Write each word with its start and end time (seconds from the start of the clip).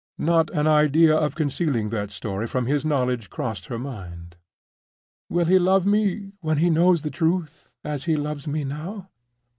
Not 0.17 0.49
an 0.49 0.65
idea 0.65 1.15
of 1.15 1.35
concealing 1.35 1.89
that 1.89 2.09
story 2.09 2.47
from 2.47 2.65
his 2.65 2.83
knowledge 2.83 3.29
crossed 3.29 3.67
her 3.67 3.77
mind. 3.77 4.35
"Will 5.29 5.45
he 5.45 5.59
love 5.59 5.85
me, 5.85 6.31
when 6.41 6.57
he 6.57 6.71
knows 6.71 7.03
the 7.03 7.11
truth, 7.11 7.71
as 7.83 8.05
he 8.05 8.15
loves 8.15 8.47
me 8.47 8.63
now?" 8.63 9.11